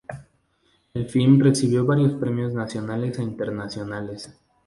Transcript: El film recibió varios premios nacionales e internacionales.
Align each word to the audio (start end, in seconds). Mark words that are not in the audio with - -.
El 0.95 1.07
film 1.09 1.39
recibió 1.41 1.85
varios 1.85 2.13
premios 2.13 2.55
nacionales 2.55 3.19
e 3.19 3.21
internacionales. 3.21 4.35